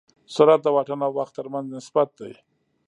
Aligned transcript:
سرعت 0.33 0.61
د 0.63 0.67
واټن 0.75 0.99
او 1.05 1.11
وخت 1.17 1.33
تر 1.37 1.47
منځ 1.53 1.67
نسبت 1.77 2.09
دی. 2.19 2.33